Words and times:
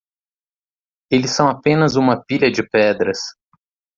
Eles 1.11 1.29
são 1.35 1.47
apenas 1.47 1.95
uma 1.95 2.25
pilha 2.25 2.49
de 2.51 2.67
pedras. 2.67 3.19